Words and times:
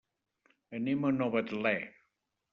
Anem 0.79 1.05
a 1.05 1.13
Novetlè. 1.19 1.77